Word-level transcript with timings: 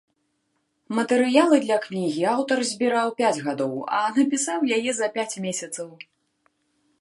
Матэрыялы 0.99 1.59
для 1.65 1.77
кнігі 1.83 2.23
аўтар 2.35 2.63
збіраў 2.69 3.13
пяць 3.19 3.37
гадоў, 3.49 3.77
а 3.99 4.01
напісаў 4.17 4.59
яе 4.79 4.91
за 5.03 5.07
пяць 5.19 5.35
месяцаў. 5.47 5.87